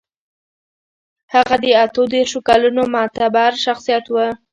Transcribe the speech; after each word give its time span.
هغه 1.33 1.55
د 1.63 1.65
اتو 1.83 2.03
دېرشو 2.13 2.39
کلونو 2.49 2.81
معتبر 2.95 3.51
شخصيت 3.65 4.05
و. 4.09 4.15